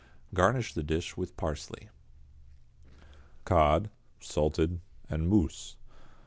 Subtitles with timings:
[0.33, 1.89] Garnish the dish with parsley.
[3.45, 4.79] =Cod, Salted,
[5.11, 5.75] en Mousse.